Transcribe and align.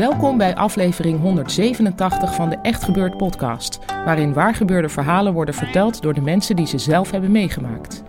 Welkom 0.00 0.38
bij 0.38 0.56
aflevering 0.56 1.20
187 1.20 2.34
van 2.34 2.50
de 2.50 2.56
Echt 2.62 2.84
Gebeurd 2.84 3.16
podcast, 3.16 3.78
waarin 3.86 4.32
waargebeurde 4.32 4.88
verhalen 4.88 5.32
worden 5.32 5.54
verteld 5.54 6.02
door 6.02 6.14
de 6.14 6.20
mensen 6.20 6.56
die 6.56 6.66
ze 6.66 6.78
zelf 6.78 7.10
hebben 7.10 7.30
meegemaakt. 7.30 8.02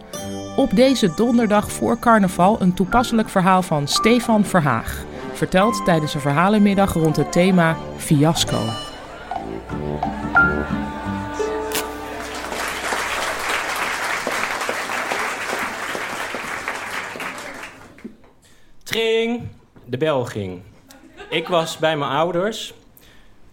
Op 0.56 0.76
deze 0.76 1.14
donderdag 1.16 1.72
voor 1.72 2.00
carnaval 2.00 2.62
een 2.62 2.74
toepasselijk 2.74 3.30
verhaal 3.30 3.62
van 3.62 3.88
Stefan 3.88 4.46
Verhaag, 4.46 5.06
verteld 5.34 5.86
tijdens 5.86 6.14
een 6.14 6.20
verhalenmiddag 6.20 6.94
rond 6.94 7.16
het 7.16 7.32
thema 7.32 7.78
fiasco. 7.98 8.60
Tring, 18.84 19.42
de 19.86 19.98
bel 19.98 20.26
ging. 20.26 20.62
Ik 21.32 21.48
was 21.48 21.78
bij 21.78 21.98
mijn 21.98 22.12
ouders. 22.12 22.74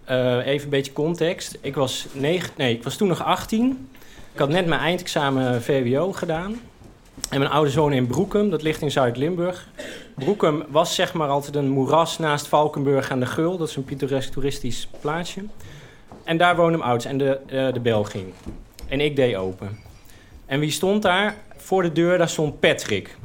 Eh, 0.04 0.46
even 0.46 0.64
een 0.64 0.70
beetje 0.70 0.92
context. 0.92 1.58
Ik 1.60 1.74
was, 1.74 2.06
nee, 2.12 2.42
ik 2.56 2.82
was 2.82 2.96
toen 2.96 3.08
nog 3.08 3.24
18. 3.24 3.88
Ik 4.32 4.38
had 4.38 4.48
net 4.48 4.66
mijn 4.66 4.80
eindexamen 4.80 5.62
VWO 5.62 6.12
gedaan. 6.12 6.60
En 7.30 7.38
mijn 7.38 7.50
ouders 7.50 7.76
wonen 7.76 7.96
in 7.96 8.06
Broekum, 8.06 8.50
dat 8.50 8.62
ligt 8.62 8.82
in 8.82 8.90
Zuid-Limburg. 8.90 9.68
Broekum 10.14 10.64
was 10.68 10.94
zeg 10.94 11.14
maar 11.14 11.28
altijd 11.28 11.54
een 11.54 11.68
moeras 11.68 12.18
naast 12.18 12.46
Valkenburg 12.46 13.10
aan 13.10 13.20
de 13.20 13.26
Gul. 13.26 13.56
Dat 13.56 13.68
is 13.68 13.76
een 13.76 13.84
pittoresk 13.84 14.32
toeristisch 14.32 14.88
plaatsje. 15.00 15.42
En 16.24 16.36
daar 16.36 16.56
woonden 16.56 16.78
mijn 16.78 16.90
ouders 16.90 17.10
en 17.10 17.18
de, 17.18 17.38
eh, 17.46 17.72
de 17.72 17.80
bel 17.80 18.04
ging. 18.04 18.32
En 18.88 19.00
ik 19.00 19.16
deed 19.16 19.36
open. 19.36 19.78
En 20.46 20.60
wie 20.60 20.70
stond 20.70 21.02
daar? 21.02 21.36
Voor 21.56 21.82
de 21.82 21.92
deur, 21.92 22.18
daar 22.18 22.28
stond 22.28 22.60
Patrick. 22.60 23.16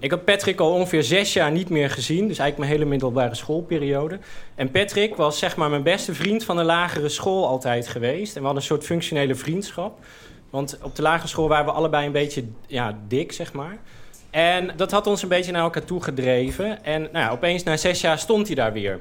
Ik 0.00 0.10
had 0.10 0.24
Patrick 0.24 0.60
al 0.60 0.72
ongeveer 0.72 1.02
zes 1.02 1.32
jaar 1.32 1.50
niet 1.50 1.68
meer 1.68 1.90
gezien. 1.90 2.28
Dus 2.28 2.38
eigenlijk 2.38 2.58
mijn 2.58 2.70
hele 2.70 2.84
middelbare 2.84 3.34
schoolperiode. 3.34 4.18
En 4.54 4.70
Patrick 4.70 5.16
was 5.16 5.38
zeg 5.38 5.56
maar 5.56 5.70
mijn 5.70 5.82
beste 5.82 6.14
vriend 6.14 6.44
van 6.44 6.56
de 6.56 6.62
lagere 6.62 7.08
school 7.08 7.46
altijd 7.46 7.88
geweest. 7.88 8.34
En 8.34 8.40
we 8.40 8.44
hadden 8.44 8.62
een 8.62 8.68
soort 8.68 8.84
functionele 8.84 9.34
vriendschap. 9.34 9.98
Want 10.50 10.78
op 10.82 10.96
de 10.96 11.02
lagere 11.02 11.28
school 11.28 11.48
waren 11.48 11.66
we 11.66 11.72
allebei 11.72 12.06
een 12.06 12.12
beetje 12.12 12.44
ja, 12.66 12.98
dik, 13.08 13.32
zeg 13.32 13.52
maar. 13.52 13.78
En 14.30 14.70
dat 14.76 14.90
had 14.90 15.06
ons 15.06 15.22
een 15.22 15.28
beetje 15.28 15.52
naar 15.52 15.62
elkaar 15.62 15.84
toe 15.84 16.02
gedreven. 16.02 16.84
En 16.84 17.02
nou 17.02 17.24
ja, 17.24 17.30
opeens 17.30 17.62
na 17.62 17.76
zes 17.76 18.00
jaar 18.00 18.18
stond 18.18 18.46
hij 18.46 18.56
daar 18.56 18.72
weer. 18.72 19.00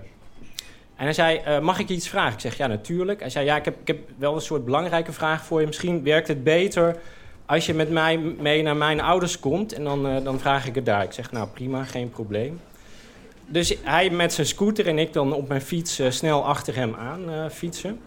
En 0.95 1.03
hij 1.03 1.13
zei, 1.13 1.37
eh, 1.37 1.59
mag 1.59 1.79
ik 1.79 1.89
iets 1.89 2.09
vragen? 2.09 2.33
Ik 2.33 2.39
zeg, 2.39 2.57
ja, 2.57 2.67
natuurlijk. 2.67 3.19
Hij 3.19 3.29
zei, 3.29 3.45
ja, 3.45 3.55
ik 3.55 3.65
heb, 3.65 3.79
ik 3.81 3.87
heb 3.87 3.97
wel 4.17 4.35
een 4.35 4.41
soort 4.41 4.65
belangrijke 4.65 5.11
vraag 5.11 5.45
voor 5.45 5.59
je. 5.59 5.65
Misschien 5.65 6.03
werkt 6.03 6.27
het 6.27 6.43
beter 6.43 6.99
als 7.47 7.65
je 7.65 7.73
met 7.73 7.89
mij 7.89 8.17
mee 8.17 8.61
naar 8.63 8.75
mijn 8.75 9.01
ouders 9.01 9.39
komt 9.39 9.73
en 9.73 9.83
dan, 9.83 10.07
eh, 10.07 10.23
dan 10.23 10.39
vraag 10.39 10.67
ik 10.67 10.75
het 10.75 10.85
daar. 10.85 11.03
Ik 11.03 11.11
zeg, 11.11 11.31
nou 11.31 11.47
prima, 11.47 11.83
geen 11.83 12.09
probleem. 12.09 12.59
Dus 13.45 13.75
hij 13.83 14.09
met 14.09 14.33
zijn 14.33 14.47
scooter 14.47 14.87
en 14.87 14.99
ik 14.99 15.13
dan 15.13 15.33
op 15.33 15.47
mijn 15.47 15.61
fiets 15.61 15.99
eh, 15.99 16.09
snel 16.09 16.45
achter 16.45 16.75
hem 16.75 16.95
aan 16.95 17.29
eh, 17.29 17.49
fietsen. 17.49 17.99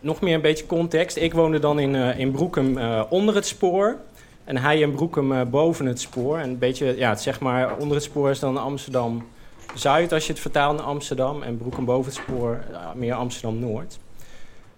Nog 0.00 0.20
meer 0.20 0.34
een 0.34 0.40
beetje 0.40 0.66
context. 0.66 1.16
Ik 1.16 1.32
woonde 1.34 1.58
dan 1.58 1.78
in, 1.78 1.94
in 1.94 2.30
Broekum 2.30 2.78
onder 3.08 3.34
het 3.34 3.46
spoor. 3.46 3.96
En 4.44 4.56
hij 4.56 4.78
in 4.78 4.92
Broekum 4.92 5.50
boven 5.50 5.86
het 5.86 6.00
spoor. 6.00 6.38
En 6.38 6.48
een 6.48 6.58
beetje, 6.58 6.96
ja, 6.96 7.14
zeg 7.14 7.40
maar, 7.40 7.76
onder 7.76 7.94
het 7.94 8.04
spoor 8.04 8.30
is 8.30 8.38
dan 8.38 8.56
Amsterdam-Zuid 8.56 10.12
als 10.12 10.26
je 10.26 10.32
het 10.32 10.40
vertaalt 10.40 10.76
naar 10.76 10.86
Amsterdam. 10.86 11.42
En 11.42 11.58
Broekum 11.58 11.84
boven 11.84 12.12
het 12.12 12.20
spoor 12.20 12.64
meer 12.94 13.14
Amsterdam-Noord. 13.14 13.98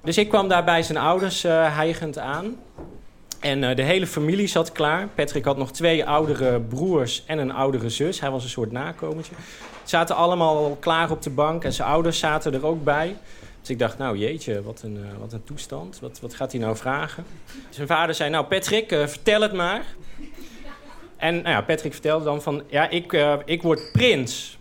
Dus 0.05 0.19
ik 0.19 0.29
kwam 0.29 0.49
daar 0.49 0.65
bij 0.65 0.83
zijn 0.83 0.99
ouders 0.99 1.43
hijgend 1.43 2.19
aan. 2.19 2.57
En 3.43 3.65
eh, 3.65 3.77
de 3.77 3.83
hele 3.83 4.07
familie 4.07 4.47
zat 4.47 4.73
klaar. 4.73 5.09
Patrick 5.15 5.45
had 5.45 5.57
nog 5.57 5.73
twee 5.73 6.05
oudere 6.07 6.61
broers 6.61 7.23
en 7.27 7.39
een 7.39 7.53
oudere 7.53 7.89
zus. 7.89 8.21
Hij 8.21 8.31
was 8.31 8.43
een 8.45 8.51
soort 8.51 8.73
nakomertje. 8.73 9.35
Zaten 9.85 10.17
allemaal 10.17 10.77
klaar 10.81 11.11
op 11.11 11.23
de 11.23 11.31
bank 11.31 11.65
en 11.65 11.73
zijn 11.73 11.89
ouders 11.89 12.19
zaten 12.19 12.55
er 12.55 12.67
ook 12.67 12.85
bij. 12.85 13.17
Dus 13.61 13.71
ik 13.71 13.79
dacht, 13.79 13.99
nou 13.99 14.19
jeetje, 14.19 14.63
wat 14.63 14.83
een, 14.83 14.97
eh, 14.97 15.19
wat 15.21 15.33
een 15.33 15.45
toestand. 15.45 15.99
Wat, 16.01 16.21
wat 16.21 16.35
gaat 16.35 16.53
hij 16.53 16.61
nou 16.61 16.77
vragen? 16.77 17.25
Zijn 17.71 17.87
vader 17.87 18.15
zei, 18.15 18.31
nou 18.31 18.45
Patrick, 18.45 18.93
eh, 18.93 19.07
vertel 19.07 19.41
het 19.41 19.53
maar. 19.53 19.85
En 21.17 21.35
nou 21.35 21.49
ja, 21.49 21.63
Patrick 21.63 21.93
vertelde 21.93 22.25
dan 22.25 22.43
van, 22.43 22.63
ja, 22.67 22.89
ik, 22.89 23.13
ik 23.45 23.63
word 23.63 23.93
prins. 23.93 24.59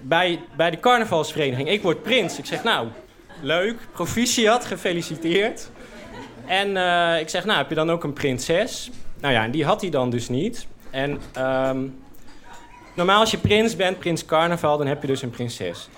Bij, 0.00 0.40
bij 0.56 0.70
de 0.70 0.80
carnavalsvereniging, 0.80 1.68
ik 1.68 1.82
word 1.82 2.02
prins. 2.02 2.38
Ik 2.38 2.46
zeg, 2.46 2.62
nou, 2.62 2.88
leuk, 3.40 3.76
proficiat, 3.92 4.64
gefeliciteerd. 4.64 5.70
En 6.46 6.76
eh, 6.76 7.20
ik 7.20 7.28
zeg, 7.28 7.44
nou, 7.44 7.58
heb 7.58 7.68
je 7.68 7.74
dan 7.74 7.90
ook 7.90 8.04
een 8.04 8.12
prinses? 8.12 8.90
Nou 9.20 9.34
ja, 9.34 9.44
en 9.44 9.50
die 9.50 9.64
had 9.64 9.80
hij 9.80 9.90
dan 9.90 10.10
dus 10.10 10.28
niet. 10.28 10.66
En 10.90 11.20
ehm, 11.32 11.86
normaal 12.94 13.20
als 13.20 13.30
je 13.30 13.38
prins 13.38 13.76
bent, 13.76 13.98
prins 13.98 14.24
carnaval, 14.24 14.78
dan 14.78 14.86
heb 14.86 15.00
je 15.00 15.06
dus 15.06 15.22
een 15.22 15.30
prinses. 15.30 15.88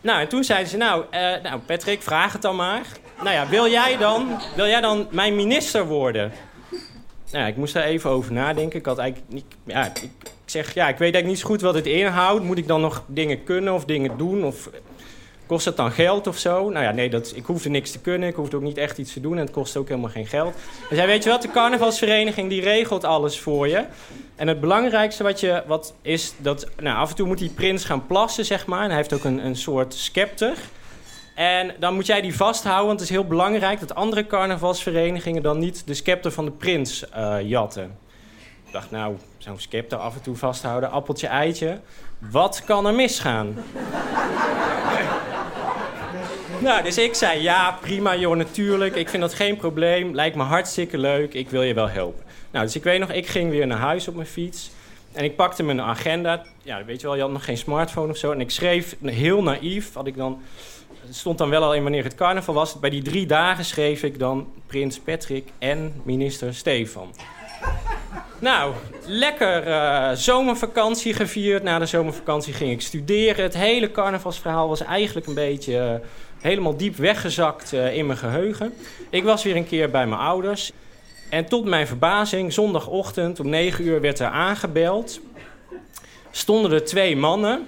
Nou, 0.00 0.20
en 0.20 0.28
toen 0.28 0.44
zeiden 0.44 0.68
ze, 0.68 0.76
nou, 0.76 1.04
eh, 1.10 1.20
nou 1.42 1.60
Patrick, 1.60 2.02
vraag 2.02 2.32
het 2.32 2.42
dan 2.42 2.56
maar. 2.56 2.86
Nou 3.22 3.34
ja, 3.34 3.48
wil 3.48 3.68
jij 3.68 3.96
dan, 3.96 4.40
wil 4.56 4.66
jij 4.66 4.80
dan 4.80 5.06
mijn 5.10 5.36
minister 5.36 5.86
worden? 5.86 6.32
Nou 7.30 7.44
ja, 7.44 7.46
ik 7.46 7.56
moest 7.56 7.74
daar 7.74 7.84
even 7.84 8.10
over 8.10 8.32
nadenken. 8.32 8.78
Ik 8.78 8.86
had 8.86 8.98
eigenlijk 8.98 9.44
ja, 9.64 9.86
ik, 9.86 10.02
ik 10.02 10.10
zeg, 10.44 10.74
ja, 10.74 10.88
ik 10.88 10.98
weet 10.98 11.14
eigenlijk 11.14 11.26
niet 11.26 11.38
zo 11.38 11.46
goed 11.46 11.60
wat 11.60 11.74
het 11.74 11.86
inhoudt. 11.86 12.44
Moet 12.44 12.58
ik 12.58 12.66
dan 12.66 12.80
nog 12.80 13.04
dingen 13.06 13.44
kunnen 13.44 13.74
of 13.74 13.84
dingen 13.84 14.16
doen? 14.16 14.44
Of 14.44 14.70
Kost 15.46 15.64
het 15.64 15.76
dan 15.76 15.92
geld 15.92 16.26
of 16.26 16.38
zo? 16.38 16.68
Nou 16.70 16.84
ja, 16.84 16.90
nee, 16.90 17.10
dat, 17.10 17.32
ik 17.34 17.44
hoefde 17.44 17.68
niks 17.68 17.90
te 17.90 18.00
kunnen. 18.00 18.28
Ik 18.28 18.34
hoefde 18.34 18.56
ook 18.56 18.62
niet 18.62 18.78
echt 18.78 18.98
iets 18.98 19.12
te 19.12 19.20
doen. 19.20 19.32
En 19.32 19.44
het 19.44 19.50
kost 19.50 19.76
ook 19.76 19.88
helemaal 19.88 20.10
geen 20.10 20.26
geld. 20.26 20.54
Hij 20.88 20.96
zei, 20.96 21.08
weet 21.08 21.24
je 21.24 21.30
wat, 21.30 21.42
de 21.42 21.50
carnavalsvereniging 21.50 22.48
die 22.48 22.62
regelt 22.62 23.04
alles 23.04 23.40
voor 23.40 23.68
je. 23.68 23.84
En 24.36 24.48
het 24.48 24.60
belangrijkste 24.60 25.22
wat 25.22 25.40
je, 25.40 25.62
wat 25.66 25.94
is 26.02 26.34
dat... 26.38 26.66
Nou, 26.76 26.98
af 26.98 27.10
en 27.10 27.16
toe 27.16 27.26
moet 27.26 27.38
die 27.38 27.50
prins 27.50 27.84
gaan 27.84 28.06
plassen, 28.06 28.44
zeg 28.44 28.66
maar. 28.66 28.82
En 28.82 28.88
hij 28.88 28.96
heeft 28.96 29.12
ook 29.12 29.24
een, 29.24 29.46
een 29.46 29.56
soort 29.56 29.94
scepter. 29.94 30.56
En 31.34 31.74
dan 31.78 31.94
moet 31.94 32.06
jij 32.06 32.20
die 32.20 32.36
vasthouden, 32.36 32.86
want 32.86 33.00
het 33.00 33.08
is 33.08 33.14
heel 33.14 33.26
belangrijk... 33.26 33.80
dat 33.80 33.94
andere 33.94 34.26
carnavalsverenigingen 34.26 35.42
dan 35.42 35.58
niet 35.58 35.86
de 35.86 35.94
scepter 35.94 36.32
van 36.32 36.44
de 36.44 36.50
prins 36.50 37.08
eh, 37.08 37.36
jatten. 37.42 37.98
Ik 38.66 38.72
dacht, 38.72 38.90
nou, 38.90 39.16
zo'n 39.38 39.60
scepter 39.60 39.98
af 39.98 40.14
en 40.14 40.22
toe 40.22 40.36
vasthouden, 40.36 40.90
appeltje, 40.90 41.26
eitje. 41.26 41.80
Wat 42.18 42.62
kan 42.64 42.86
er 42.86 42.94
misgaan? 42.94 43.54
Nou, 46.64 46.82
dus 46.82 46.98
ik 46.98 47.14
zei 47.14 47.42
ja, 47.42 47.78
prima 47.80 48.16
joh, 48.16 48.36
natuurlijk. 48.36 48.94
Ik 48.96 49.08
vind 49.08 49.22
dat 49.22 49.34
geen 49.34 49.56
probleem. 49.56 50.14
Lijkt 50.14 50.36
me 50.36 50.42
hartstikke 50.42 50.98
leuk. 50.98 51.34
Ik 51.34 51.50
wil 51.50 51.62
je 51.62 51.74
wel 51.74 51.88
helpen. 51.88 52.24
Nou, 52.50 52.64
dus 52.64 52.76
ik 52.76 52.82
weet 52.82 53.00
nog, 53.00 53.10
ik 53.10 53.26
ging 53.26 53.50
weer 53.50 53.66
naar 53.66 53.78
huis 53.78 54.08
op 54.08 54.14
mijn 54.14 54.26
fiets. 54.26 54.70
En 55.12 55.24
ik 55.24 55.36
pakte 55.36 55.62
mijn 55.62 55.80
agenda. 55.80 56.42
Ja, 56.62 56.84
weet 56.84 57.00
je 57.00 57.06
wel, 57.06 57.16
je 57.16 57.22
had 57.22 57.30
nog 57.30 57.44
geen 57.44 57.56
smartphone 57.56 58.10
of 58.10 58.16
zo. 58.16 58.32
En 58.32 58.40
ik 58.40 58.50
schreef 58.50 58.96
heel 59.04 59.42
naïef, 59.42 59.94
had 59.94 60.06
ik 60.06 60.16
dan... 60.16 60.42
Het 61.06 61.16
stond 61.16 61.38
dan 61.38 61.50
wel 61.50 61.62
al 61.62 61.74
in 61.74 61.82
wanneer 61.82 62.04
het 62.04 62.14
carnaval 62.14 62.54
was. 62.54 62.80
Bij 62.80 62.90
die 62.90 63.02
drie 63.02 63.26
dagen 63.26 63.64
schreef 63.64 64.02
ik 64.02 64.18
dan 64.18 64.52
Prins 64.66 64.98
Patrick 64.98 65.48
en 65.58 66.00
minister 66.02 66.54
Stefan. 66.54 67.14
Nou, 68.44 68.74
lekker 69.06 69.62
eh, 69.62 70.10
zomervakantie 70.12 71.14
gevierd. 71.14 71.62
Na 71.62 71.78
de 71.78 71.86
zomervakantie 71.86 72.52
ging 72.52 72.70
ik 72.70 72.80
studeren. 72.80 73.42
Het 73.42 73.56
hele 73.56 73.90
carnavalsverhaal 73.90 74.68
was 74.68 74.82
eigenlijk 74.82 75.26
een 75.26 75.34
beetje 75.34 75.78
eh, 75.78 76.08
helemaal 76.40 76.76
diep 76.76 76.96
weggezakt 76.96 77.72
eh, 77.72 77.96
in 77.96 78.06
mijn 78.06 78.18
geheugen. 78.18 78.74
Ik 79.10 79.24
was 79.24 79.42
weer 79.42 79.56
een 79.56 79.66
keer 79.66 79.90
bij 79.90 80.06
mijn 80.06 80.20
ouders. 80.20 80.72
En 81.30 81.44
tot 81.44 81.64
mijn 81.64 81.86
verbazing, 81.86 82.52
zondagochtend 82.52 83.40
om 83.40 83.48
9 83.48 83.86
uur 83.86 84.00
werd 84.00 84.18
er 84.18 84.28
aangebeld. 84.28 85.20
Stonden 86.30 86.72
er 86.72 86.84
twee 86.84 87.16
mannen. 87.16 87.66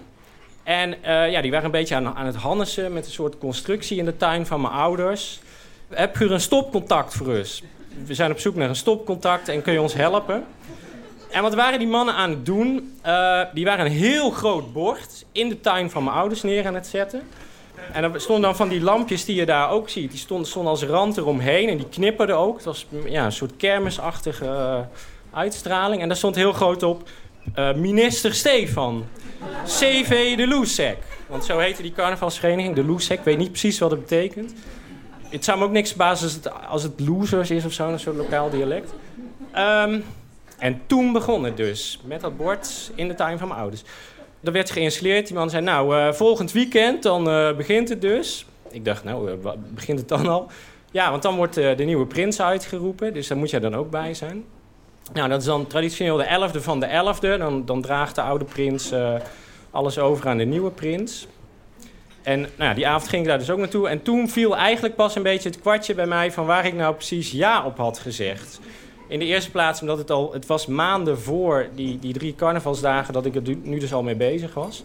En 0.63 0.97
ja, 1.03 1.41
die 1.41 1.51
waren 1.51 1.67
een 1.67 1.71
beetje 1.71 1.95
aan, 1.95 2.15
aan 2.15 2.27
het 2.27 2.37
hannesen 2.37 2.93
met 2.93 3.07
een 3.07 3.13
soort 3.13 3.39
constructie 3.39 3.99
in 3.99 4.05
de 4.05 4.17
tuin 4.17 4.47
van 4.47 4.61
mijn 4.61 4.75
ouders. 4.75 5.41
Heb 5.89 6.17
je 6.17 6.25
een 6.25 6.41
stopcontact 6.41 7.15
voor 7.15 7.27
ons? 7.27 7.63
We 8.05 8.15
zijn 8.15 8.31
op 8.31 8.39
zoek 8.41 8.55
naar 8.55 8.69
een 8.69 8.77
stopcontact 8.77 9.49
en 9.49 9.63
kun 9.63 9.73
je 9.73 9.81
ons 9.81 9.95
helpen? 9.95 10.45
En 11.31 11.43
wat 11.43 11.55
waren 11.55 11.79
die 11.79 11.89
mannen 11.89 12.15
aan 12.15 12.31
het 12.31 12.47
doen? 12.47 12.99
Uh, 13.07 13.41
die 13.55 13.65
waren 13.65 13.87
een 13.87 13.93
heel 13.93 14.31
groot 14.31 14.73
bord 14.73 15.25
in 15.33 15.49
de 15.49 15.61
tuin 15.61 15.91
van 15.91 16.05
mijn 16.05 16.17
ouders 16.17 16.43
neer 16.43 16.67
aan 16.67 16.75
het 16.75 16.87
zetten. 16.87 17.23
En 17.93 18.05
er 18.05 18.21
stonden 18.21 18.45
dan 18.45 18.57
van 18.57 18.69
die 18.69 18.81
lampjes 18.81 19.25
die 19.25 19.37
je 19.37 19.47
daar 19.47 19.71
ook 19.71 19.89
ziet. 19.89 20.11
Die 20.11 20.21
stonden, 20.21 20.71
als 20.71 20.83
rand 20.83 21.17
eromheen 21.17 21.69
en 21.69 21.77
die 21.77 21.89
knipperden 21.89 22.37
ook. 22.37 22.57
Het 22.57 22.65
was 22.65 22.87
ja, 23.07 23.25
een 23.25 23.33
soort 23.33 23.57
kermisachtige 23.57 24.45
uh, 24.45 24.79
uitstraling. 25.33 26.03
En 26.03 26.09
daar 26.09 26.17
stond 26.17 26.35
heel 26.35 26.53
groot 26.53 26.83
op... 26.83 27.09
Uh, 27.59 27.75
minister 27.75 28.35
Stefan, 28.35 29.07
CV 29.65 30.37
de 30.37 30.47
Loesek. 30.47 30.99
Want 31.27 31.45
zo 31.45 31.59
heette 31.59 31.83
die 31.83 31.93
carnavalsvereniging, 31.93 32.75
de 32.75 32.85
Loesek. 32.85 33.19
Ik 33.19 33.25
weet 33.25 33.39
niet 33.39 33.51
precies 33.51 33.79
wat 33.79 33.91
het 33.91 34.01
betekent. 34.01 34.55
Het 35.29 35.45
zou 35.45 35.59
me 35.59 35.65
ook 35.65 35.71
niks 35.71 35.89
verbazen 35.89 36.25
als 36.25 36.35
het, 36.35 36.67
als 36.69 36.83
het 36.83 37.01
losers 37.01 37.51
is 37.51 37.65
of 37.65 37.73
zo, 37.73 37.89
een 37.89 38.01
soort 38.01 38.17
lokaal 38.17 38.51
dialect. 38.51 38.93
Um, 39.57 40.05
en 40.59 40.81
toen 40.87 41.13
begon 41.13 41.45
het 41.45 41.57
dus, 41.57 42.01
met 42.05 42.21
dat 42.21 42.37
bord 42.37 42.91
in 42.95 43.09
de 43.09 43.15
tuin 43.15 43.39
van 43.39 43.49
mijn 43.49 43.61
ouders. 43.61 43.83
Dat 44.41 44.53
werd 44.53 44.71
geïnstalleerd. 44.71 45.27
Die 45.27 45.37
man 45.37 45.51
zei, 45.51 45.65
nou, 45.65 45.97
uh, 45.97 46.13
volgend 46.13 46.53
weekend, 46.53 47.03
dan 47.03 47.29
uh, 47.29 47.57
begint 47.57 47.89
het 47.89 48.01
dus. 48.01 48.47
Ik 48.71 48.85
dacht, 48.85 49.05
nou, 49.05 49.31
uh, 49.31 49.51
begint 49.75 49.99
het 49.99 50.09
dan 50.09 50.27
al? 50.27 50.47
Ja, 50.91 51.11
want 51.11 51.23
dan 51.23 51.37
wordt 51.37 51.55
de 51.55 51.85
nieuwe 51.85 52.07
prins 52.07 52.41
uitgeroepen. 52.41 53.15
Dus 53.15 53.29
daar 53.29 53.39
moet 53.39 53.51
jij 53.51 53.61
dan 53.61 53.75
ook 53.75 53.91
bij 53.91 54.15
zijn. 54.15 54.45
Nou, 55.13 55.29
dat 55.29 55.41
is 55.41 55.47
dan 55.47 55.67
traditioneel 55.67 56.17
de 56.17 56.49
11e 56.51 56.61
van 56.61 56.81
de 56.81 57.15
11e. 57.15 57.39
Dan, 57.39 57.65
dan 57.65 57.83
draagt 57.83 58.15
de 58.15 58.21
oude 58.23 58.45
prins 58.45 58.93
alles 59.71 59.99
over 59.99 60.29
aan 60.29 60.39
de 60.39 60.45
nieuwe 60.45 60.71
prins. 60.71 61.27
En 62.27 62.41
nou 62.41 62.51
ja, 62.57 62.75
die 62.75 62.87
avond 62.87 63.09
ging 63.09 63.23
ik 63.23 63.29
daar 63.29 63.39
dus 63.39 63.51
ook 63.51 63.59
naartoe. 63.59 63.89
En 63.89 64.03
toen 64.03 64.29
viel 64.29 64.57
eigenlijk 64.57 64.95
pas 64.95 65.17
een 65.17 65.23
beetje 65.23 65.49
het 65.49 65.61
kwartje 65.61 65.95
bij 65.95 66.07
mij... 66.07 66.33
van 66.33 66.47
waar 66.47 66.67
ik 66.67 66.75
nou 66.75 66.95
precies 66.95 67.31
ja 67.31 67.65
op 67.65 67.77
had 67.77 67.99
gezegd. 67.99 68.61
In 69.09 69.19
de 69.19 69.25
eerste 69.25 69.51
plaats 69.51 69.81
omdat 69.81 69.99
het 69.99 70.11
al... 70.11 70.33
Het 70.33 70.47
was 70.47 70.67
maanden 70.67 71.19
voor 71.19 71.69
die, 71.75 71.99
die 71.99 72.13
drie 72.13 72.35
carnavalsdagen... 72.35 73.13
dat 73.13 73.27
ik 73.27 73.35
er 73.35 73.43
nu 73.63 73.79
dus 73.79 73.93
al 73.93 74.03
mee 74.03 74.17
bezig 74.17 74.55
was. 74.55 74.83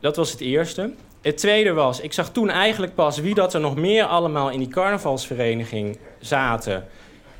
Dat 0.00 0.16
was 0.16 0.30
het 0.30 0.40
eerste. 0.40 0.92
Het 1.20 1.36
tweede 1.36 1.72
was, 1.72 2.00
ik 2.00 2.12
zag 2.12 2.30
toen 2.30 2.50
eigenlijk 2.50 2.94
pas 2.94 3.18
wie 3.18 3.34
dat 3.34 3.54
er 3.54 3.60
nog 3.60 3.76
meer 3.76 4.04
allemaal 4.04 4.50
in 4.50 4.58
die 4.58 4.68
carnavalsvereniging 4.68 5.98
zaten. 6.18 6.86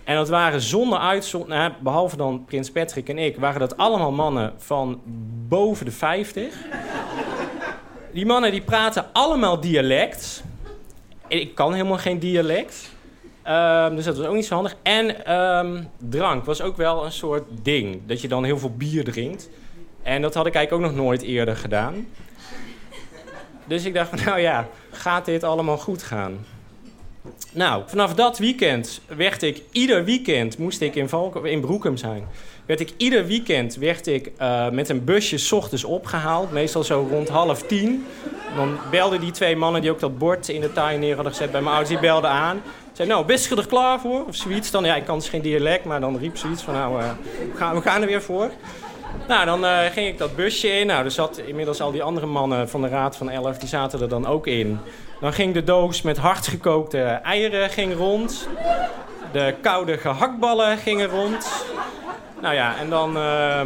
En 0.04 0.14
dat 0.16 0.28
waren 0.28 0.60
zonder 0.60 0.98
uitzondering, 0.98 1.60
nou, 1.60 1.72
behalve 1.80 2.16
dan 2.16 2.44
Prins 2.44 2.70
Patrick 2.70 3.08
en 3.08 3.18
ik, 3.18 3.36
waren 3.36 3.60
dat 3.60 3.76
allemaal 3.76 4.12
mannen 4.12 4.52
van 4.56 5.00
boven 5.48 5.84
de 5.84 5.92
50. 5.92 6.54
Die 8.12 8.26
mannen 8.26 8.50
die 8.50 8.62
praten 8.62 9.06
allemaal 9.12 9.60
dialect. 9.60 10.42
Ik 11.28 11.54
kan 11.54 11.72
helemaal 11.72 11.98
geen 11.98 12.18
dialect. 12.18 12.90
Um, 13.48 13.96
dus 13.96 14.04
dat 14.04 14.16
was 14.16 14.26
ook 14.26 14.34
niet 14.34 14.46
zo 14.46 14.54
handig. 14.54 14.76
En 14.82 15.36
um, 15.36 15.88
drank 15.98 16.44
was 16.44 16.62
ook 16.62 16.76
wel 16.76 17.04
een 17.04 17.12
soort 17.12 17.42
ding. 17.62 18.00
Dat 18.06 18.20
je 18.20 18.28
dan 18.28 18.44
heel 18.44 18.58
veel 18.58 18.74
bier 18.76 19.04
drinkt. 19.04 19.48
En 20.02 20.22
dat 20.22 20.34
had 20.34 20.46
ik 20.46 20.54
eigenlijk 20.54 20.86
ook 20.86 20.94
nog 20.94 21.04
nooit 21.04 21.22
eerder 21.22 21.56
gedaan. 21.56 22.06
Dus 23.64 23.84
ik 23.84 23.94
dacht 23.94 24.24
nou 24.24 24.40
ja, 24.40 24.68
gaat 24.90 25.24
dit 25.24 25.44
allemaal 25.44 25.78
goed 25.78 26.02
gaan? 26.02 26.46
Nou, 27.52 27.82
vanaf 27.86 28.14
dat 28.14 28.38
weekend 28.38 29.00
werd 29.06 29.42
ik 29.42 29.62
ieder 29.72 30.04
weekend, 30.04 30.58
moest 30.58 30.80
ik 30.80 30.94
in, 30.94 31.08
Valk 31.08 31.46
in 31.46 31.60
Broekum 31.60 31.96
zijn. 31.96 32.24
Werd 32.66 32.80
ik 32.80 32.92
ieder 32.96 33.26
weekend 33.26 33.74
werd 33.74 34.06
ik, 34.06 34.30
uh, 34.40 34.68
met 34.68 34.88
een 34.88 35.04
busje 35.04 35.38
s 35.38 35.52
ochtends 35.52 35.84
opgehaald. 35.84 36.52
Meestal 36.52 36.84
zo 36.84 37.06
rond 37.10 37.28
half 37.28 37.62
tien. 37.62 38.06
Dan 38.56 38.78
belden 38.90 39.20
die 39.20 39.30
twee 39.30 39.56
mannen 39.56 39.80
die 39.80 39.90
ook 39.90 40.00
dat 40.00 40.18
bord 40.18 40.48
in 40.48 40.60
de 40.60 40.72
tuin 40.72 41.00
neer 41.00 41.14
hadden 41.14 41.32
gezet 41.32 41.50
bij 41.50 41.60
mijn 41.60 41.74
ouders. 41.74 42.00
Die 42.00 42.08
belden 42.08 42.30
aan. 42.30 42.62
Zei, 42.92 43.08
nou, 43.08 43.24
bist 43.24 43.48
je 43.48 43.56
er 43.56 43.66
klaar 43.66 44.00
voor? 44.00 44.26
Of 44.26 44.34
zoiets. 44.36 44.70
Dan, 44.70 44.84
ja, 44.84 44.96
ik 44.96 45.04
kan 45.04 45.18
dus 45.18 45.28
geen 45.28 45.42
dialect, 45.42 45.84
maar 45.84 46.00
dan 46.00 46.18
riep 46.18 46.36
zoiets 46.36 46.62
van, 46.62 46.74
nou, 46.74 47.02
uh, 47.02 47.10
we, 47.52 47.56
gaan, 47.56 47.74
we 47.74 47.82
gaan 47.82 48.00
er 48.00 48.06
weer 48.08 48.22
voor. 48.22 48.50
Nou, 49.28 49.44
dan 49.44 49.64
uh, 49.64 49.78
ging 49.92 50.08
ik 50.08 50.18
dat 50.18 50.36
busje 50.36 50.68
in. 50.68 50.86
Nou, 50.86 51.04
er 51.04 51.10
zat 51.10 51.38
inmiddels 51.38 51.80
al 51.80 51.92
die 51.92 52.02
andere 52.02 52.26
mannen 52.26 52.68
van 52.68 52.82
de 52.82 52.88
Raad 52.88 53.16
van 53.16 53.30
Elf, 53.30 53.58
die 53.58 53.68
zaten 53.68 54.00
er 54.00 54.08
dan 54.08 54.26
ook 54.26 54.46
in. 54.46 54.78
Dan 55.20 55.32
ging 55.32 55.54
de 55.54 55.64
doos 55.64 56.02
met 56.02 56.16
hardgekookte 56.16 57.00
eieren 57.02 57.70
ging 57.70 57.94
rond. 57.94 58.48
De 59.32 59.54
koude 59.62 59.98
gehaktballen 59.98 60.78
gingen 60.78 61.08
rond. 61.08 61.64
Nou 62.40 62.54
ja, 62.54 62.78
en 62.78 62.90
dan, 62.90 63.16
uh, 63.16 63.60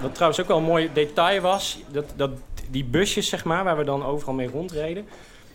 wat 0.00 0.14
trouwens 0.14 0.40
ook 0.40 0.48
wel 0.48 0.56
een 0.56 0.62
mooi 0.62 0.90
detail 0.92 1.40
was, 1.40 1.78
dat, 1.88 2.04
dat 2.16 2.30
die 2.70 2.84
busjes, 2.84 3.28
zeg 3.28 3.44
maar, 3.44 3.64
waar 3.64 3.76
we 3.76 3.84
dan 3.84 4.04
overal 4.04 4.34
mee 4.34 4.48
rondreden. 4.48 5.06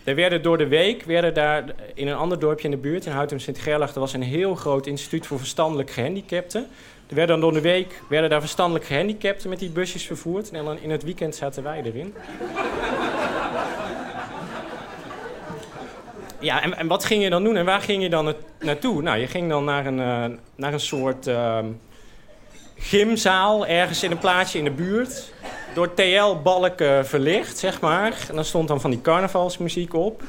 Er 0.04 0.16
werden 0.16 0.42
door 0.42 0.58
de 0.58 0.68
week, 0.68 1.04
werden 1.04 1.34
daar 1.34 1.64
in 1.94 2.08
een 2.08 2.16
ander 2.16 2.40
dorpje 2.40 2.66
in 2.66 2.72
de 2.72 2.78
buurt, 2.78 3.06
in 3.06 3.12
Houtem 3.12 3.40
Sint-Gerlach, 3.40 3.94
er 3.94 4.00
was 4.00 4.14
een 4.14 4.24
heel 4.24 4.56
groot 4.56 4.88
instituut 4.88 5.28
voor 5.28 5.38
verstandelijk 5.38 5.92
gehandicapten. 5.92 6.68
Er 7.10 7.16
werden 7.16 7.40
dan 7.40 7.52
door 7.52 7.62
de 7.62 7.68
week 7.70 8.02
werden 8.10 8.30
daar 8.30 8.40
verstandelijk 8.40 8.86
gehandicapten 8.86 9.50
met 9.50 9.60
die 9.60 9.70
busjes 9.70 10.06
vervoerd. 10.06 10.52
En 10.52 10.66
dan 10.66 10.80
in 10.80 10.90
het 10.90 11.04
weekend 11.04 11.36
zaten 11.36 11.64
wij 11.64 11.82
erin. 11.84 12.14
Ja, 16.40 16.62
en, 16.62 16.78
en, 16.78 16.88
wat 16.88 17.06
ging 17.06 17.24
je 17.24 17.30
dan 17.30 17.44
doen 17.44 17.56
en 17.56 17.66
waar 17.66 17.82
ging 17.82 18.04
je 18.04 18.10
dan 18.10 18.34
naartoe? 18.60 19.02
Nou, 19.02 19.18
je 19.18 19.28
ging 19.28 19.50
dan 19.50 19.64
naar 19.64 19.86
een, 19.86 19.98
uh, 19.98 20.38
naar 20.56 20.74
een 20.74 20.80
soort 20.80 21.28
uh, 21.28 21.60
gymzaal 22.76 23.68
ergens 23.68 24.04
in 24.04 24.12
een 24.12 24.18
plaatsje 24.18 24.58
in 24.58 24.64
de 24.64 24.72
buurt. 24.72 25.34
Door 25.74 25.94
TL-balken 25.94 27.06
verlicht, 27.06 27.58
zeg 27.58 27.82
maar. 27.82 28.26
En 28.30 28.36
dan 28.36 28.46
stond 28.46 28.68
dan 28.68 28.82
van 28.82 28.90
die 28.90 29.02
carnavalsmuziek 29.02 29.94
op. 29.94 30.24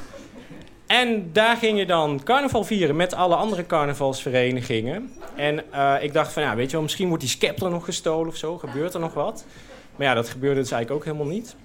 En 0.87 1.29
daar 1.33 1.57
ging 1.57 1.77
je 1.77 1.85
dan 1.85 2.21
carnaval 2.23 2.63
vieren 2.63 2.95
met 2.95 3.13
alle 3.13 3.35
andere 3.35 3.65
carnavalsverenigingen. 3.65 5.13
En 5.35 5.63
uh, 5.73 5.95
ik 6.01 6.13
dacht 6.13 6.33
van, 6.33 6.43
ja, 6.43 6.55
weet 6.55 6.65
je 6.65 6.71
wel, 6.71 6.81
misschien 6.81 7.07
wordt 7.07 7.23
die 7.23 7.31
scepter 7.31 7.69
nog 7.69 7.85
gestolen 7.85 8.27
of 8.27 8.35
zo. 8.35 8.57
Gebeurt 8.57 8.93
er 8.93 8.99
nog 8.99 9.13
wat? 9.13 9.45
Maar 9.95 10.07
ja, 10.07 10.13
dat 10.13 10.29
gebeurde 10.29 10.59
dus 10.59 10.71
eigenlijk 10.71 11.01
ook 11.01 11.13
helemaal 11.13 11.33
niet. 11.33 11.55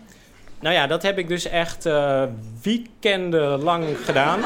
Nou 0.60 0.74
ja, 0.74 0.86
dat 0.86 1.02
heb 1.02 1.18
ik 1.18 1.28
dus 1.28 1.48
echt 1.48 1.86
uh, 1.86 2.22
weekenden 2.62 3.62
lang 3.62 3.84
gedaan. 4.04 4.40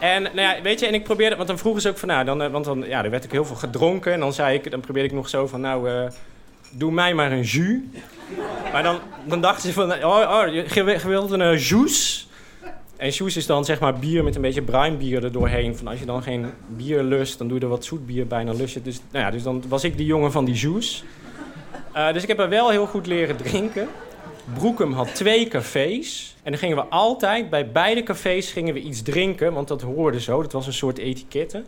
En 0.00 0.22
nou 0.22 0.40
ja, 0.40 0.62
weet 0.62 0.80
je, 0.80 0.86
en 0.86 0.94
ik 0.94 1.04
probeerde, 1.04 1.36
want 1.36 1.48
dan 1.48 1.58
vroegen 1.58 1.82
ze 1.82 1.88
ook 1.88 1.98
van, 1.98 2.08
nou, 2.08 2.24
dan, 2.24 2.42
uh, 2.42 2.48
want 2.48 2.64
dan, 2.64 2.84
ja, 2.86 3.04
er 3.04 3.10
werd 3.10 3.24
ook 3.24 3.32
heel 3.32 3.44
veel 3.44 3.56
gedronken. 3.56 4.12
En 4.12 4.20
dan 4.20 4.32
zei 4.32 4.56
ik, 4.56 4.70
dan 4.70 4.80
probeerde 4.80 5.08
ik 5.08 5.14
nog 5.14 5.28
zo 5.28 5.46
van, 5.46 5.60
nou, 5.60 5.90
uh, 5.90 6.08
doe 6.70 6.92
mij 6.92 7.14
maar 7.14 7.32
een 7.32 7.42
jus. 7.42 7.78
Maar 8.72 8.82
dan, 8.82 8.98
dan 9.24 9.40
dachten 9.40 9.68
ze 9.68 9.72
van, 9.72 9.92
oh, 9.92 10.40
oh 10.42 10.54
je 10.74 11.00
wilt 11.06 11.30
een 11.30 11.56
jus. 11.56 12.28
En 12.96 13.08
jus 13.08 13.36
is 13.36 13.46
dan 13.46 13.64
zeg 13.64 13.80
maar 13.80 13.98
bier 13.98 14.24
met 14.24 14.34
een 14.34 14.42
beetje 14.42 14.62
bruin 14.62 14.98
bier 14.98 15.24
er 15.24 15.32
doorheen. 15.32 15.76
Van 15.76 15.86
als 15.86 15.98
je 15.98 16.04
dan 16.04 16.22
geen 16.22 16.46
bier 16.68 17.02
lust, 17.02 17.38
dan 17.38 17.48
doe 17.48 17.56
je 17.58 17.62
er 17.62 17.70
wat 17.70 17.84
zoet 17.84 18.06
bier 18.06 18.26
bij, 18.26 18.44
dan 18.44 18.56
lust 18.56 18.74
je 18.74 18.82
Dus, 18.82 19.00
nou 19.10 19.24
ja, 19.24 19.30
dus 19.30 19.42
dan 19.42 19.62
was 19.68 19.84
ik 19.84 19.96
die 19.96 20.06
jongen 20.06 20.32
van 20.32 20.44
die 20.44 20.54
jus. 20.54 21.04
Uh, 21.96 22.12
dus 22.12 22.22
ik 22.22 22.28
heb 22.28 22.38
er 22.38 22.48
wel 22.48 22.70
heel 22.70 22.86
goed 22.86 23.06
leren 23.06 23.36
drinken. 23.36 23.88
Broekum 24.54 24.92
had 24.92 25.14
twee 25.14 25.48
cafés. 25.48 26.36
En 26.42 26.50
dan 26.50 26.60
gingen 26.60 26.76
we 26.76 26.82
altijd, 26.82 27.50
bij 27.50 27.70
beide 27.70 28.02
cafés 28.02 28.52
gingen 28.52 28.74
we 28.74 28.80
iets 28.80 29.02
drinken. 29.02 29.52
Want 29.52 29.68
dat 29.68 29.82
hoorde 29.82 30.20
zo, 30.20 30.42
dat 30.42 30.52
was 30.52 30.66
een 30.66 30.72
soort 30.72 30.98
etiketten. 30.98 31.66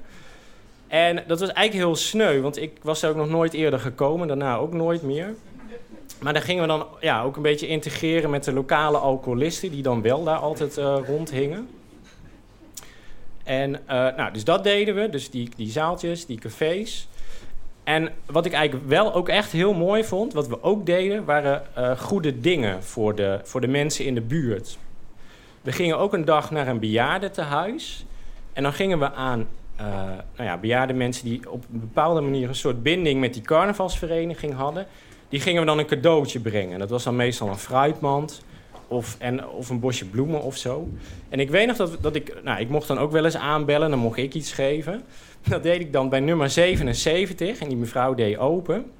En 0.88 1.24
dat 1.26 1.40
was 1.40 1.52
eigenlijk 1.52 1.86
heel 1.86 1.96
sneu, 1.96 2.40
want 2.40 2.56
ik 2.56 2.72
was 2.82 3.02
er 3.02 3.10
ook 3.10 3.16
nog 3.16 3.28
nooit 3.28 3.52
eerder 3.52 3.78
gekomen. 3.78 4.28
Daarna 4.28 4.56
ook 4.56 4.72
nooit 4.72 5.02
meer. 5.02 5.34
Maar 6.20 6.32
dan 6.32 6.42
gingen 6.42 6.62
we 6.62 6.68
dan 6.68 6.86
ja, 7.00 7.22
ook 7.22 7.36
een 7.36 7.42
beetje 7.42 7.66
integreren 7.66 8.30
met 8.30 8.44
de 8.44 8.52
lokale 8.52 8.98
alcoholisten... 8.98 9.70
die 9.70 9.82
dan 9.82 10.02
wel 10.02 10.24
daar 10.24 10.36
altijd 10.36 10.78
uh, 10.78 10.98
rondhingen. 11.06 11.68
En 13.44 13.72
uh, 13.72 13.78
nou, 13.88 14.32
dus 14.32 14.44
dat 14.44 14.64
deden 14.64 14.94
we, 14.94 15.08
dus 15.08 15.30
die, 15.30 15.48
die 15.56 15.70
zaaltjes, 15.70 16.26
die 16.26 16.38
cafés... 16.38 17.08
En 17.84 18.10
wat 18.26 18.46
ik 18.46 18.52
eigenlijk 18.52 18.88
wel 18.88 19.14
ook 19.14 19.28
echt 19.28 19.52
heel 19.52 19.74
mooi 19.74 20.04
vond, 20.04 20.32
wat 20.32 20.48
we 20.48 20.62
ook 20.62 20.86
deden, 20.86 21.24
waren 21.24 21.62
uh, 21.78 21.98
goede 21.98 22.40
dingen 22.40 22.82
voor 22.82 23.14
de, 23.14 23.40
voor 23.42 23.60
de 23.60 23.68
mensen 23.68 24.04
in 24.04 24.14
de 24.14 24.20
buurt. 24.20 24.78
We 25.60 25.72
gingen 25.72 25.98
ook 25.98 26.12
een 26.12 26.24
dag 26.24 26.50
naar 26.50 26.68
een 26.68 26.78
bejaardentehuis. 26.78 28.04
En 28.52 28.62
dan 28.62 28.72
gingen 28.72 28.98
we 28.98 29.12
aan 29.12 29.48
uh, 29.80 29.86
nou 30.36 30.48
ja, 30.48 30.56
bejaarde 30.56 30.92
mensen 30.92 31.24
die 31.24 31.50
op 31.50 31.64
een 31.72 31.80
bepaalde 31.80 32.20
manier 32.20 32.48
een 32.48 32.54
soort 32.54 32.82
binding 32.82 33.20
met 33.20 33.34
die 33.34 33.42
carnavalsvereniging 33.42 34.54
hadden. 34.54 34.86
Die 35.28 35.40
gingen 35.40 35.60
we 35.60 35.66
dan 35.66 35.78
een 35.78 35.86
cadeautje 35.86 36.40
brengen. 36.40 36.78
Dat 36.78 36.90
was 36.90 37.04
dan 37.04 37.16
meestal 37.16 37.48
een 37.48 37.58
fruitmand 37.58 38.42
of, 38.88 39.16
en, 39.18 39.48
of 39.48 39.68
een 39.68 39.80
bosje 39.80 40.04
bloemen 40.04 40.42
of 40.42 40.56
zo. 40.56 40.88
En 41.28 41.40
ik 41.40 41.50
weet 41.50 41.66
nog 41.66 41.76
dat, 41.76 41.96
dat 42.00 42.14
ik, 42.14 42.42
nou, 42.42 42.60
ik 42.60 42.68
mocht 42.68 42.88
dan 42.88 42.98
ook 42.98 43.12
wel 43.12 43.24
eens 43.24 43.36
aanbellen, 43.36 43.90
dan 43.90 43.98
mocht 43.98 44.18
ik 44.18 44.34
iets 44.34 44.52
geven. 44.52 45.02
Dat 45.48 45.62
deed 45.62 45.80
ik 45.80 45.92
dan 45.92 46.08
bij 46.08 46.20
nummer 46.20 46.50
77 46.50 47.58
en 47.58 47.68
die 47.68 47.76
mevrouw 47.76 48.14
deed 48.14 48.38
open. 48.38 48.90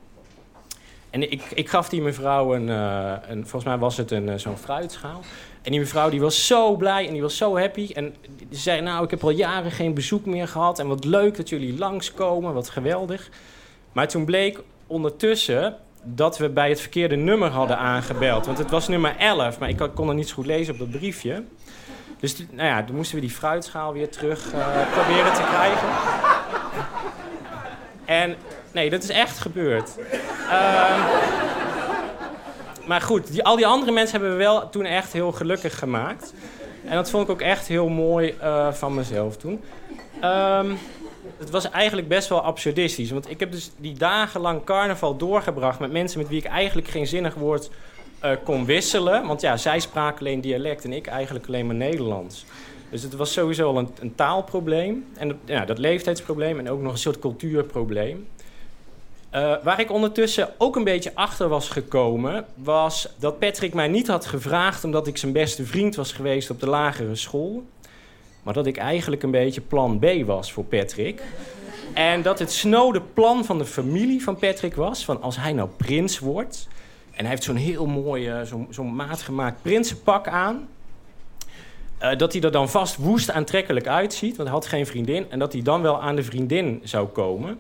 En 1.11 1.31
ik, 1.33 1.43
ik 1.55 1.69
gaf 1.69 1.89
die 1.89 2.03
mevrouw 2.03 2.55
een, 2.55 2.69
een 2.69 3.41
volgens 3.41 3.65
mij 3.65 3.79
was 3.79 3.97
het 3.97 4.11
een, 4.11 4.29
uh, 4.29 4.35
zo'n 4.37 4.57
fruitschaal. 4.57 5.21
En 5.63 5.71
die 5.71 5.81
mevrouw 5.81 6.11
die 6.11 6.21
was 6.21 6.47
zo 6.47 6.77
blij 6.77 7.07
en 7.07 7.13
die 7.13 7.23
was 7.23 7.37
zo 7.37 7.59
happy. 7.59 7.91
En 7.95 8.15
die 8.49 8.59
zei, 8.59 8.81
nou, 8.81 9.05
ik 9.05 9.11
heb 9.11 9.25
al 9.25 9.31
jaren 9.31 9.71
geen 9.71 9.95
bezoek 9.95 10.27
meer 10.27 10.49
gehad. 10.49 10.79
En 10.79 10.87
wat 10.87 11.05
leuk 11.05 11.37
dat 11.37 11.49
jullie 11.49 11.79
langskomen, 11.79 12.55
wat 12.55 12.71
geweldig. 12.71 13.29
Maar 13.93 14.09
toen 14.09 14.25
bleek 14.25 14.61
ondertussen 14.87 15.77
dat 16.03 16.39
we 16.39 16.49
bij 16.49 16.69
het 16.69 16.81
verkeerde 16.81 17.17
nummer 17.17 17.51
hadden 17.51 17.79
aangebeld. 17.79 18.47
Want 18.47 18.59
het 18.59 18.71
was 18.71 18.89
nummer 18.89 19.17
11, 19.17 19.59
maar 19.59 19.69
ik 19.69 19.89
kon 19.95 20.09
er 20.09 20.15
niet 20.15 20.33
goed 20.33 20.47
lezen 20.47 20.73
op 20.73 20.79
dat 20.79 20.91
briefje. 20.91 21.43
Dus 22.21 22.37
nou 22.51 22.69
ja, 22.69 22.85
toen 22.85 22.97
moesten 22.97 23.15
we 23.15 23.21
die 23.21 23.31
fruitschaal 23.31 23.93
weer 23.93 24.09
terug 24.09 24.53
uh, 24.55 24.93
proberen 24.93 25.33
te 25.35 25.43
krijgen. 25.43 25.89
En 28.13 28.37
nee, 28.73 28.91
dat 28.91 29.03
is 29.03 29.09
echt 29.09 29.39
gebeurd. 29.39 29.91
Ehm, 30.51 31.01
maar 32.87 33.01
goed, 33.01 33.33
die, 33.33 33.45
al 33.45 33.57
die 33.57 33.67
andere 33.67 33.93
mensen 33.93 34.21
hebben 34.21 34.39
we 34.39 34.45
wel 34.45 34.71
toen 34.71 34.85
echt 34.85 35.13
heel 35.13 35.33
gelukkig 35.33 35.79
gemaakt. 35.79 36.35
En 36.85 36.95
dat 36.95 37.11
vond 37.11 37.25
ik 37.25 37.31
ook 37.31 37.41
echt 37.41 37.67
heel 37.67 37.89
mooi 37.89 38.35
uh, 38.43 38.73
van 38.73 38.95
mezelf 38.95 39.37
toen. 39.37 39.61
Um, 40.25 40.79
het 41.39 41.51
was 41.51 41.71
eigenlijk 41.71 42.09
best 42.09 42.29
wel 42.29 42.43
absurdistisch. 42.43 43.11
Want 43.11 43.31
ik 43.31 43.41
heb 43.41 43.53
dus 43.53 43.71
die 43.77 43.95
dagenlang 43.95 44.65
carnaval 44.65 45.17
doorgebracht 45.17 45.79
met 45.79 45.93
mensen 45.93 46.19
met 46.19 46.29
wie 46.29 46.39
ik 46.39 46.45
eigenlijk 46.45 46.89
geen 46.89 47.07
zinnig 47.07 47.35
woord 47.35 47.71
uh, 48.25 48.31
kon 48.45 48.65
wisselen. 48.65 49.27
Want 49.27 49.41
ja, 49.41 49.57
zij 49.57 49.81
spraken 49.81 50.19
alleen 50.19 50.41
dialect 50.41 50.85
en 50.85 50.93
ik 50.93 51.07
eigenlijk 51.07 51.47
alleen 51.47 51.67
maar 51.67 51.75
Nederlands. 51.75 52.45
Dus 52.93 53.03
het 53.03 53.15
was 53.15 53.33
sowieso 53.33 53.69
al 53.69 53.79
een, 53.79 53.89
een 54.01 54.15
taalprobleem. 54.15 55.05
En 55.17 55.39
ja, 55.45 55.65
dat 55.65 55.79
leeftijdsprobleem 55.79 56.59
en 56.59 56.71
ook 56.71 56.81
nog 56.81 56.93
een 56.93 56.99
soort 56.99 57.19
cultuurprobleem. 57.19 58.27
Uh, 59.35 59.55
waar 59.63 59.81
ik 59.81 59.91
ondertussen 59.91 60.49
ook 60.59 60.77
een 60.77 60.85
beetje 60.85 61.15
achter 61.15 61.49
was 61.49 61.69
gekomen, 61.69 62.45
was 62.55 63.09
dat 63.19 63.39
Patrick 63.39 63.75
mij 63.75 63.89
niet 63.89 64.07
had 64.07 64.27
gevraagd 64.27 64.85
omdat 64.85 65.07
ik 65.07 65.17
zijn 65.17 65.33
beste 65.33 65.65
vriend 65.65 65.95
was 65.95 66.13
geweest 66.13 66.51
op 66.51 66.61
de 66.61 66.69
lagere 66.69 67.15
school. 67.15 67.65
Maar 68.43 68.55
dat 68.55 68.67
ik 68.67 68.77
eigenlijk 68.77 69.23
een 69.23 69.31
beetje 69.31 69.61
plan 69.61 69.99
B 69.99 70.07
was 70.27 70.53
voor 70.53 70.65
Patrick. 70.65 71.23
En 71.95 72.23
dat 72.23 72.39
het 72.39 72.53
snode 72.53 73.01
plan 73.01 73.45
van 73.45 73.59
de 73.59 73.65
familie 73.65 74.23
van 74.23 74.37
Patrick 74.37 74.75
was: 74.75 75.05
van 75.05 75.23
als 75.23 75.37
hij 75.37 75.53
nou 75.53 75.69
prins 75.77 76.19
wordt. 76.19 76.69
En 77.11 77.21
hij 77.21 77.29
heeft 77.29 77.43
zo'n 77.43 77.57
heel 77.57 77.87
mooi, 77.87 78.31
uh, 78.31 78.43
zo'n 78.43 78.67
zo 78.71 78.85
maatgemaakt 78.85 79.63
prinsenpak 79.63 80.29
aan. 80.29 80.69
Uh, 82.03 82.17
dat 82.17 82.33
hij 82.33 82.43
er 82.43 82.53
dan 82.53 82.69
vast 82.69 82.97
woest 82.97 83.31
aantrekkelijk 83.31 83.87
uitziet, 83.87 84.37
want 84.37 84.49
hij 84.49 84.59
had 84.59 84.67
geen 84.67 84.87
vriendin. 84.87 85.27
En 85.31 85.39
dat 85.39 85.53
hij 85.53 85.63
dan 85.63 85.83
wel 85.83 86.01
aan 86.01 86.17
de 86.17 86.23
vriendin 86.23 86.81
zou 86.85 87.07
komen. 87.07 87.59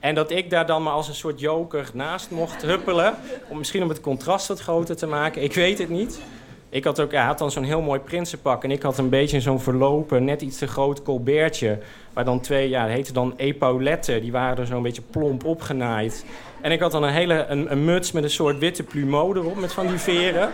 En 0.00 0.14
dat 0.14 0.30
ik 0.30 0.50
daar 0.50 0.66
dan 0.66 0.82
maar 0.82 0.92
als 0.92 1.08
een 1.08 1.14
soort 1.14 1.40
joker 1.40 1.90
naast 1.92 2.30
mocht 2.30 2.62
huppelen. 2.62 3.14
Om 3.48 3.58
misschien 3.58 3.82
om 3.82 3.88
het 3.88 4.00
contrast 4.00 4.48
wat 4.48 4.60
groter 4.60 4.96
te 4.96 5.06
maken. 5.06 5.42
Ik 5.42 5.54
weet 5.54 5.78
het 5.78 5.88
niet. 5.88 6.20
Ik 6.68 6.84
had 6.84 7.00
ook, 7.00 7.12
hij 7.12 7.24
had 7.24 7.38
dan 7.38 7.50
zo'n 7.50 7.64
heel 7.64 7.80
mooi 7.80 8.00
prinsenpak. 8.00 8.64
En 8.64 8.70
ik 8.70 8.82
had 8.82 8.98
een 8.98 9.08
beetje 9.08 9.40
zo'n 9.40 9.60
verlopen, 9.60 10.24
net 10.24 10.42
iets 10.42 10.58
te 10.58 10.66
groot 10.66 11.02
colbertje. 11.02 11.78
Waar 12.12 12.24
dan 12.24 12.40
twee, 12.40 12.68
ja, 12.68 12.82
dat 12.82 12.92
heette 12.92 13.12
dan 13.12 13.34
epauletten. 13.36 14.20
Die 14.20 14.32
waren 14.32 14.56
er 14.56 14.66
zo'n 14.66 14.82
beetje 14.82 15.02
plomp 15.10 15.44
opgenaaid. 15.44 16.24
En 16.60 16.72
ik 16.72 16.80
had 16.80 16.92
dan 16.92 17.02
een 17.02 17.12
hele 17.12 17.44
een, 17.48 17.72
een 17.72 17.84
muts 17.84 18.12
met 18.12 18.22
een 18.22 18.30
soort 18.30 18.58
witte 18.58 18.82
plumeau 18.82 19.38
erop, 19.38 19.56
met 19.56 19.72
van 19.72 19.86
die 19.86 19.98
veren. 19.98 20.50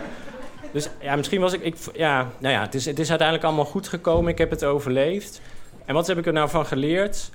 Dus 0.72 0.88
ja, 1.00 1.16
misschien 1.16 1.40
was 1.40 1.52
ik, 1.52 1.62
ik 1.62 1.76
ja, 1.94 2.28
nou 2.38 2.54
ja, 2.54 2.60
het 2.60 2.74
is, 2.74 2.84
het 2.84 2.98
is 2.98 3.08
uiteindelijk 3.08 3.46
allemaal 3.46 3.64
goed 3.64 3.88
gekomen. 3.88 4.32
Ik 4.32 4.38
heb 4.38 4.50
het 4.50 4.64
overleefd. 4.64 5.40
En 5.84 5.94
wat 5.94 6.06
heb 6.06 6.18
ik 6.18 6.26
er 6.26 6.32
nou 6.32 6.48
van 6.48 6.66
geleerd? 6.66 7.30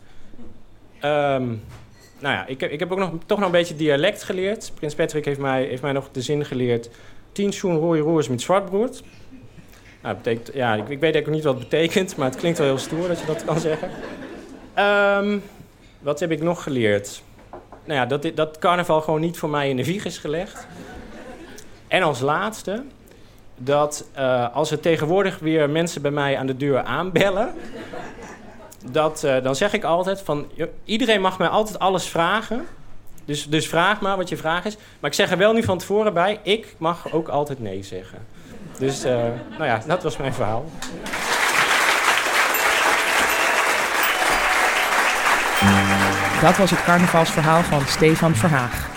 Um, 0.95 1.63
nou 2.19 2.35
ja, 2.35 2.45
ik 2.45 2.59
heb, 2.59 2.71
ik 2.71 2.79
heb 2.79 2.91
ook 2.91 2.99
nog, 2.99 3.11
toch 3.25 3.37
nog 3.37 3.47
een 3.47 3.51
beetje 3.51 3.75
dialect 3.75 4.23
geleerd. 4.23 4.71
Prins 4.75 4.95
Patrick 4.95 5.25
heeft 5.25 5.39
mij, 5.39 5.63
heeft 5.63 5.81
mij 5.81 5.91
nog 5.91 6.09
de 6.11 6.21
zin 6.21 6.45
geleerd... 6.45 6.89
Tien 7.31 7.53
schoen 7.53 7.77
rode 7.77 7.99
roers 7.99 8.27
met 8.27 8.41
zwartbrood. 8.41 9.03
Nou, 10.01 10.15
betekent, 10.15 10.51
ja, 10.53 10.73
ik, 10.73 10.89
ik 10.89 10.99
weet 10.99 11.17
ook 11.17 11.27
niet 11.27 11.43
wat 11.43 11.59
het 11.59 11.69
betekent, 11.69 12.15
maar 12.15 12.29
het 12.29 12.39
klinkt 12.39 12.57
wel 12.57 12.67
heel 12.67 12.77
stoer 12.77 13.07
dat 13.07 13.19
je 13.19 13.25
dat 13.25 13.45
kan 13.45 13.59
zeggen. 13.59 13.89
Um, 14.77 15.43
wat 15.99 16.19
heb 16.19 16.31
ik 16.31 16.41
nog 16.41 16.63
geleerd? 16.63 17.23
Nou 17.85 17.99
ja, 17.99 18.05
dat, 18.05 18.31
dat 18.35 18.59
carnaval 18.59 19.01
gewoon 19.01 19.21
niet 19.21 19.37
voor 19.37 19.49
mij 19.49 19.69
in 19.69 19.75
de 19.75 19.85
wieg 19.85 20.05
is 20.05 20.17
gelegd. 20.17 20.67
En 21.87 22.03
als 22.03 22.19
laatste, 22.19 22.83
dat 23.57 24.05
uh, 24.17 24.55
als 24.55 24.71
er 24.71 24.79
tegenwoordig 24.79 25.39
weer 25.39 25.69
mensen 25.69 26.01
bij 26.01 26.11
mij 26.11 26.37
aan 26.37 26.47
de 26.47 26.57
deur 26.57 26.83
aanbellen, 26.83 27.53
dat, 28.91 29.23
uh, 29.25 29.43
dan 29.43 29.55
zeg 29.55 29.73
ik 29.73 29.83
altijd 29.83 30.21
van 30.21 30.47
iedereen 30.85 31.21
mag 31.21 31.37
mij 31.37 31.47
altijd 31.47 31.79
alles 31.79 32.07
vragen. 32.07 32.65
Dus, 33.25 33.49
dus 33.49 33.67
vraag 33.67 34.01
maar 34.01 34.17
wat 34.17 34.29
je 34.29 34.37
vraag 34.37 34.65
is. 34.65 34.77
Maar 34.99 35.09
ik 35.09 35.15
zeg 35.15 35.31
er 35.31 35.37
wel 35.37 35.53
nu 35.53 35.63
van 35.63 35.77
tevoren 35.77 36.13
bij, 36.13 36.39
ik 36.43 36.75
mag 36.77 37.13
ook 37.13 37.27
altijd 37.27 37.59
nee 37.59 37.83
zeggen. 37.83 38.17
Dus 38.79 39.05
uh, 39.05 39.11
nou 39.49 39.65
ja, 39.65 39.81
dat 39.87 40.03
was 40.03 40.17
mijn 40.17 40.33
verhaal. 40.33 40.65
Dat 46.41 46.57
was 46.57 46.71
het 46.71 46.83
carnavalsverhaal 46.83 47.61
van 47.61 47.81
Stefan 47.87 48.35
Verhaag. 48.35 48.94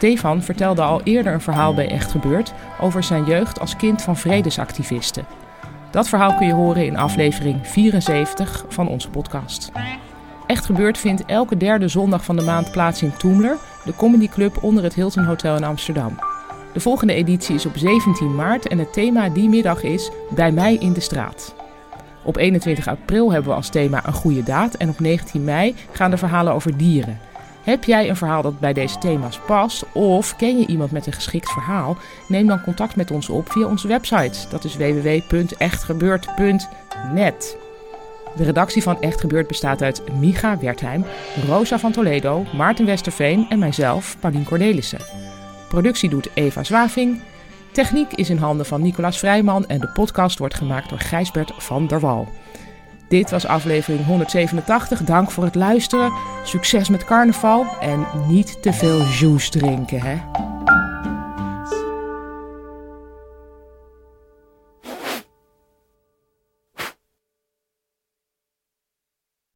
Stefan 0.00 0.42
vertelde 0.42 0.82
al 0.82 1.02
eerder 1.02 1.32
een 1.32 1.40
verhaal 1.40 1.74
bij 1.74 1.88
Echt 1.88 2.10
Gebeurd 2.10 2.52
over 2.80 3.02
zijn 3.02 3.24
jeugd 3.24 3.60
als 3.60 3.76
kind 3.76 4.02
van 4.02 4.16
vredesactivisten. 4.16 5.24
Dat 5.90 6.08
verhaal 6.08 6.34
kun 6.34 6.46
je 6.46 6.52
horen 6.52 6.86
in 6.86 6.96
aflevering 6.96 7.66
74 7.66 8.64
van 8.68 8.88
onze 8.88 9.10
podcast. 9.10 9.72
Echt 10.46 10.64
Gebeurd 10.64 10.98
vindt 10.98 11.24
elke 11.24 11.56
derde 11.56 11.88
zondag 11.88 12.24
van 12.24 12.36
de 12.36 12.42
maand 12.42 12.70
plaats 12.70 13.02
in 13.02 13.16
Toemler, 13.16 13.56
de 13.84 13.96
comedyclub 13.96 14.62
onder 14.62 14.82
het 14.82 14.94
Hilton 14.94 15.24
Hotel 15.24 15.56
in 15.56 15.64
Amsterdam. 15.64 16.18
De 16.72 16.80
volgende 16.80 17.14
editie 17.14 17.54
is 17.54 17.66
op 17.66 17.76
17 17.76 18.34
maart 18.34 18.68
en 18.68 18.78
het 18.78 18.92
thema 18.92 19.28
die 19.28 19.48
middag 19.48 19.82
is 19.82 20.10
Bij 20.30 20.52
mij 20.52 20.74
in 20.74 20.92
de 20.92 21.00
straat. 21.00 21.54
Op 22.24 22.36
21 22.36 22.88
april 22.88 23.32
hebben 23.32 23.50
we 23.50 23.56
als 23.56 23.68
thema 23.68 24.06
een 24.06 24.12
goede 24.12 24.42
daad 24.42 24.74
en 24.74 24.88
op 24.88 25.00
19 25.00 25.44
mei 25.44 25.74
gaan 25.92 26.10
de 26.10 26.16
verhalen 26.16 26.52
over 26.52 26.76
dieren. 26.76 27.29
Heb 27.62 27.84
jij 27.84 28.08
een 28.08 28.16
verhaal 28.16 28.42
dat 28.42 28.60
bij 28.60 28.72
deze 28.72 28.98
thema's 28.98 29.40
past 29.46 29.84
of 29.92 30.36
ken 30.36 30.58
je 30.58 30.66
iemand 30.66 30.90
met 30.90 31.06
een 31.06 31.12
geschikt 31.12 31.52
verhaal? 31.52 31.96
Neem 32.28 32.46
dan 32.46 32.62
contact 32.62 32.96
met 32.96 33.10
ons 33.10 33.28
op 33.28 33.52
via 33.52 33.66
onze 33.66 33.88
website. 33.88 34.48
Dat 34.48 34.64
is 34.64 34.76
www.echtgebeurd.net. 34.76 37.56
De 38.36 38.44
redactie 38.44 38.82
van 38.82 39.00
Echt 39.00 39.20
Gebeurd 39.20 39.46
bestaat 39.46 39.82
uit 39.82 40.02
Micha 40.18 40.58
Wertheim, 40.58 41.04
Rosa 41.46 41.78
van 41.78 41.92
Toledo, 41.92 42.44
Maarten 42.56 42.86
Westerveen 42.86 43.46
en 43.48 43.58
mijzelf, 43.58 44.16
Paulien 44.20 44.44
Cornelissen. 44.44 45.00
Productie 45.68 46.08
doet 46.08 46.30
Eva 46.34 46.64
Zwaving. 46.64 47.20
Techniek 47.72 48.12
is 48.12 48.30
in 48.30 48.36
handen 48.36 48.66
van 48.66 48.82
Nicolaas 48.82 49.18
Vrijman 49.18 49.66
en 49.66 49.80
de 49.80 49.88
podcast 49.88 50.38
wordt 50.38 50.54
gemaakt 50.54 50.88
door 50.88 50.98
Gijsbert 50.98 51.52
van 51.56 51.86
der 51.86 52.00
Wal. 52.00 52.28
Dit 53.10 53.30
was 53.30 53.46
aflevering 53.46 54.04
187. 54.06 55.04
Dank 55.04 55.30
voor 55.30 55.44
het 55.44 55.54
luisteren. 55.54 56.12
Succes 56.44 56.88
met 56.88 57.04
carnaval 57.04 57.66
en 57.80 58.06
niet 58.28 58.62
te 58.62 58.72
veel 58.72 59.00
juice 59.20 59.50
drinken, 59.50 60.00
hè? 60.00 60.16